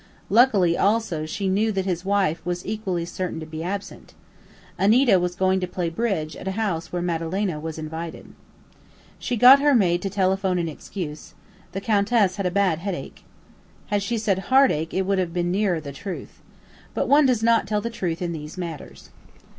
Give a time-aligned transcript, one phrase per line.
[0.31, 4.15] Luckily also she knew that his wife was equally certain to be absent.
[4.79, 8.25] "Anita" was going to play bridge at a house where Madalena was invited.
[9.19, 11.35] She got her maid to telephone an excuse
[11.73, 13.23] "the Countess had a bad headache."
[13.91, 16.41] Had she said heartache it would have been nearer the truth.
[16.95, 19.11] But one does not tell the truth in these matters.